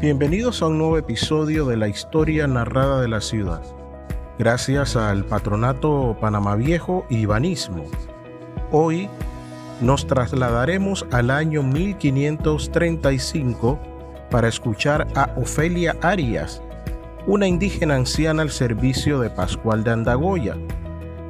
[0.00, 3.62] Bienvenidos a un nuevo episodio de la historia narrada de la ciudad,
[4.38, 7.82] gracias al Patronato Panamá Viejo y Banismo.
[8.70, 9.10] Hoy
[9.80, 13.76] nos trasladaremos al año 1535
[14.30, 16.62] para escuchar a Ofelia Arias,
[17.26, 20.56] una indígena anciana al servicio de Pascual de Andagoya,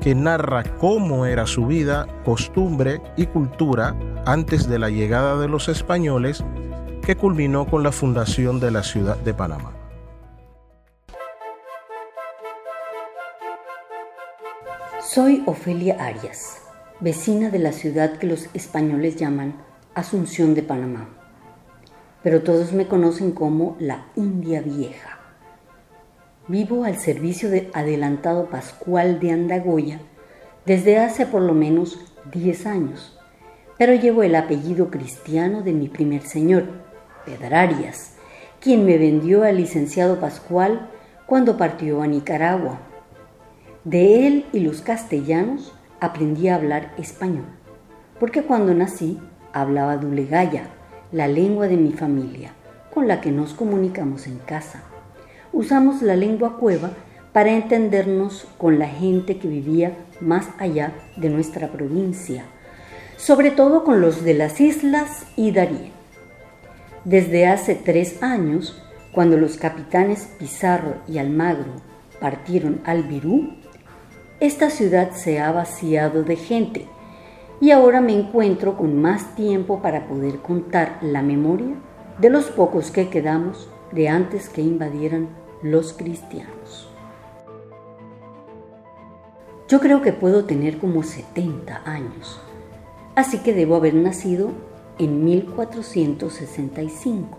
[0.00, 3.94] que narra cómo era su vida, costumbre y cultura
[4.26, 6.42] antes de la llegada de los españoles
[7.06, 9.72] que culminó con la fundación de la ciudad de Panamá.
[15.00, 16.58] Soy Ofelia Arias,
[16.98, 19.54] vecina de la ciudad que los españoles llaman
[19.94, 21.08] Asunción de Panamá,
[22.24, 25.20] pero todos me conocen como la India Vieja.
[26.48, 30.00] Vivo al servicio de adelantado Pascual de Andagoya
[30.64, 32.00] desde hace por lo menos
[32.32, 33.16] 10 años,
[33.78, 36.85] pero llevo el apellido cristiano de mi primer señor,
[37.26, 38.12] Pedrarias,
[38.60, 40.88] quien me vendió al licenciado Pascual
[41.26, 42.78] cuando partió a Nicaragua.
[43.84, 47.44] De él y los castellanos aprendí a hablar español,
[48.18, 49.20] porque cuando nací
[49.52, 50.68] hablaba dulegaya,
[51.12, 52.52] la lengua de mi familia,
[52.92, 54.82] con la que nos comunicamos en casa.
[55.52, 56.90] Usamos la lengua cueva
[57.32, 62.44] para entendernos con la gente que vivía más allá de nuestra provincia,
[63.16, 65.95] sobre todo con los de las islas y Darién.
[67.06, 71.70] Desde hace tres años, cuando los capitanes Pizarro y Almagro
[72.20, 73.54] partieron al Virú,
[74.40, 76.88] esta ciudad se ha vaciado de gente
[77.60, 81.76] y ahora me encuentro con más tiempo para poder contar la memoria
[82.18, 85.28] de los pocos que quedamos de antes que invadieran
[85.62, 86.88] los cristianos.
[89.68, 92.40] Yo creo que puedo tener como 70 años,
[93.14, 94.50] así que debo haber nacido
[94.98, 97.38] en 1465.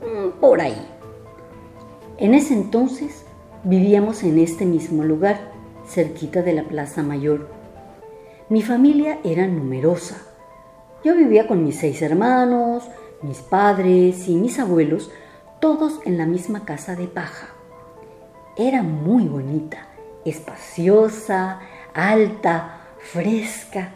[0.00, 0.86] Mm, por ahí.
[2.18, 3.24] En ese entonces
[3.64, 5.50] vivíamos en este mismo lugar,
[5.86, 7.48] cerquita de la Plaza Mayor.
[8.48, 10.22] Mi familia era numerosa.
[11.04, 12.84] Yo vivía con mis seis hermanos,
[13.22, 15.10] mis padres y mis abuelos,
[15.60, 17.48] todos en la misma casa de paja.
[18.56, 19.86] Era muy bonita,
[20.24, 21.60] espaciosa,
[21.94, 23.92] alta, fresca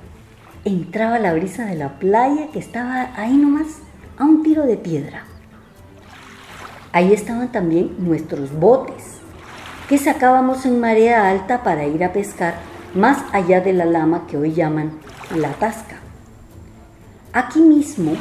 [0.64, 3.80] entraba la brisa de la playa que estaba ahí nomás
[4.18, 5.24] a un tiro de piedra.
[6.92, 9.18] Ahí estaban también nuestros botes
[9.88, 12.54] que sacábamos en marea alta para ir a pescar
[12.94, 14.92] más allá de la lama que hoy llaman
[15.36, 15.96] la tasca.
[17.32, 18.12] Aquí mismo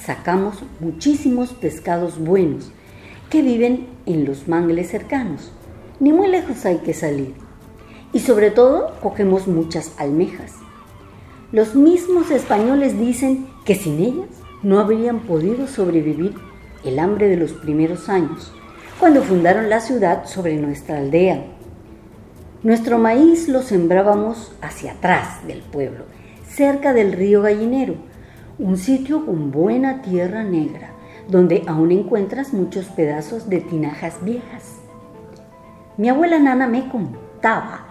[0.00, 2.70] sacamos muchísimos pescados buenos
[3.28, 5.52] que viven en los mangles cercanos.
[5.98, 7.34] Ni muy lejos hay que salir.
[8.12, 10.65] Y sobre todo cogemos muchas almejas.
[11.52, 16.34] Los mismos españoles dicen que sin ellas no habrían podido sobrevivir
[16.84, 18.52] el hambre de los primeros años,
[18.98, 21.44] cuando fundaron la ciudad sobre nuestra aldea.
[22.64, 26.06] Nuestro maíz lo sembrábamos hacia atrás del pueblo,
[26.48, 27.94] cerca del río Gallinero,
[28.58, 30.90] un sitio con buena tierra negra,
[31.28, 34.80] donde aún encuentras muchos pedazos de tinajas viejas.
[35.96, 37.86] Mi abuela Nana me contaba,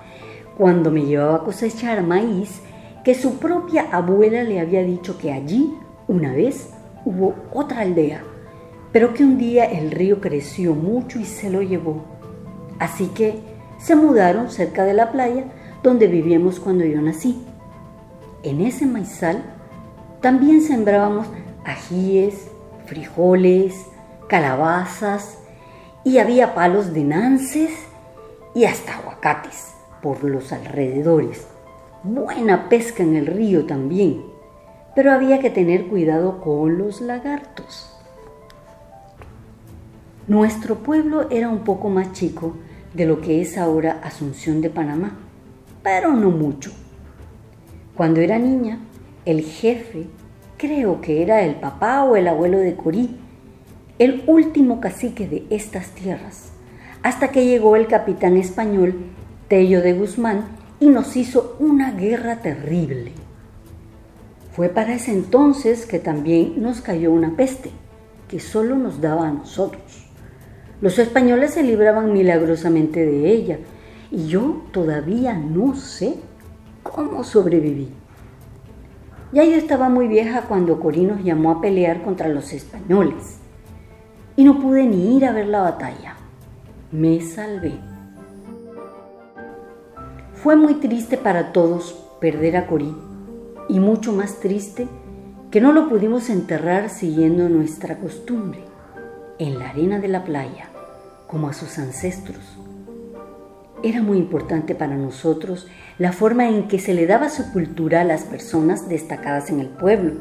[0.57, 2.61] cuando me llevaba a cosechar maíz,
[3.05, 5.77] que su propia abuela le había dicho que allí,
[6.07, 6.71] una vez,
[7.05, 8.23] hubo otra aldea,
[8.91, 12.03] pero que un día el río creció mucho y se lo llevó.
[12.79, 13.39] Así que
[13.77, 15.43] se mudaron cerca de la playa
[15.83, 17.45] donde vivíamos cuando yo nací.
[18.41, 19.43] En ese maizal
[20.19, 21.27] también sembrábamos
[21.63, 22.49] ajíes,
[22.87, 23.85] frijoles,
[24.27, 25.37] calabazas
[26.03, 27.71] y había palos de nances
[28.55, 31.45] y hasta aguacates por los alrededores
[32.05, 34.21] buena pesca en el río también,
[34.95, 37.91] pero había que tener cuidado con los lagartos.
[40.27, 42.55] Nuestro pueblo era un poco más chico
[42.93, 45.17] de lo que es ahora Asunción de Panamá,
[45.81, 46.71] pero no mucho.
[47.95, 48.79] Cuando era niña,
[49.25, 50.07] el jefe,
[50.57, 53.17] creo que era el papá o el abuelo de Corí,
[53.97, 56.51] el último cacique de estas tierras,
[57.01, 58.95] hasta que llegó el capitán español
[59.47, 63.13] Tello de Guzmán y nos hizo una guerra terrible.
[64.53, 67.71] Fue para ese entonces que también nos cayó una peste,
[68.27, 70.09] que solo nos daba a nosotros.
[70.81, 73.59] Los españoles se libraban milagrosamente de ella
[74.11, 76.15] y yo todavía no sé
[76.83, 77.89] cómo sobreviví.
[79.31, 83.37] Ya yo estaba muy vieja cuando Corí nos llamó a pelear contra los españoles
[84.37, 86.15] y no pude ni ir a ver la batalla.
[86.91, 87.94] Me salvé.
[90.45, 92.95] Fue muy triste para todos perder a Corí
[93.67, 94.87] y mucho más triste
[95.49, 98.59] que no lo pudimos enterrar siguiendo nuestra costumbre.
[99.39, 100.69] en la arena de la playa,
[101.25, 102.43] como a sus ancestros.
[103.81, 108.05] Era muy importante para nosotros la forma en que se le daba su cultura a
[108.05, 110.13] las personas destacadas en el pueblo.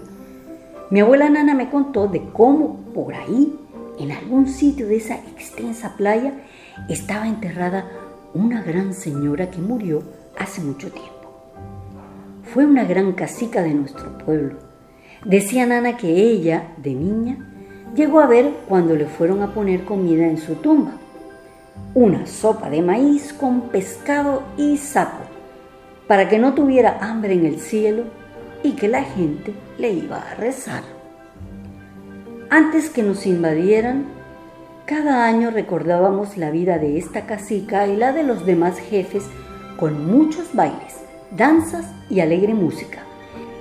[0.89, 3.55] Mi abuela Nana me contó de cómo por ahí,
[3.99, 6.33] en algún sitio de esa extensa playa,
[6.89, 7.85] estaba enterrada
[8.35, 10.03] una gran señora que murió
[10.37, 11.13] hace mucho tiempo.
[12.53, 14.59] Fue una gran casica de nuestro pueblo.
[15.25, 17.39] Decía Nana que ella, de niña,
[17.95, 20.93] llegó a ver cuando le fueron a poner comida en su tumba.
[21.95, 25.25] Una sopa de maíz con pescado y sapo,
[26.09, 28.05] para que no tuviera hambre en el cielo
[28.65, 30.83] y que la gente le iba a rezar.
[32.51, 34.07] Antes que nos invadieran,
[34.87, 39.25] cada año recordábamos la vida de esta casica y la de los demás jefes
[39.79, 41.01] con muchos bailes,
[41.31, 42.99] danzas y alegre música,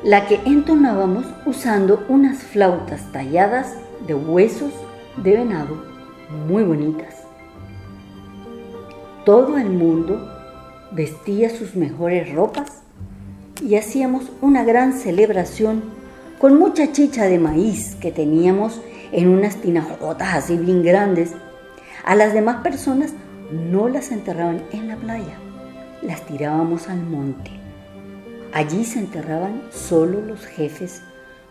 [0.03, 4.73] la que entonábamos usando unas flautas talladas de huesos
[5.15, 5.81] de venado
[6.47, 7.15] muy bonitas.
[9.23, 10.29] Todo el mundo
[10.91, 12.81] vestía sus mejores ropas
[13.61, 15.83] y hacíamos una gran celebración
[16.37, 18.81] con mucha chicha de maíz que teníamos
[19.13, 21.31] en unas tinajotas así bien grandes.
[22.03, 23.13] A las demás personas
[23.51, 25.37] no las enterraban en la playa,
[26.01, 27.51] las tirábamos al monte.
[28.51, 31.01] Allí se enterraban solo los jefes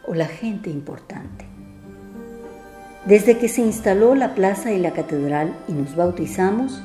[0.07, 1.47] o la gente importante.
[3.07, 6.83] Desde que se instaló la plaza y la catedral y nos bautizamos,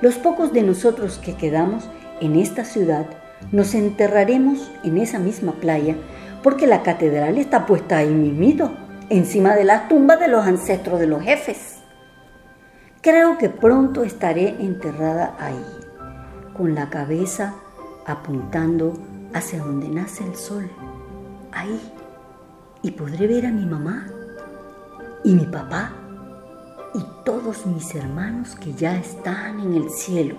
[0.00, 1.88] los pocos de nosotros que quedamos
[2.20, 3.06] en esta ciudad
[3.52, 5.96] nos enterraremos en esa misma playa
[6.42, 8.72] porque la catedral está puesta ahí mismito,
[9.10, 11.78] encima de las tumbas de los ancestros de los jefes.
[13.00, 15.64] Creo que pronto estaré enterrada ahí,
[16.56, 17.54] con la cabeza
[18.06, 18.94] apuntando
[19.34, 20.68] hacia donde nace el sol,
[21.52, 21.80] ahí,
[22.82, 24.06] y podré ver a mi mamá
[25.24, 25.92] y mi papá
[26.94, 30.36] y todos mis hermanos que ya están en el cielo.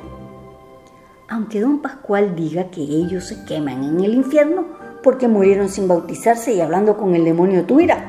[1.29, 4.65] Aunque don Pascual diga que ellos se queman en el infierno
[5.03, 8.08] porque murieron sin bautizarse y hablando con el demonio Tuira,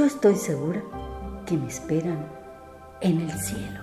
[0.00, 0.82] yo estoy segura
[1.44, 2.26] que me esperan
[3.02, 3.80] en el cielo.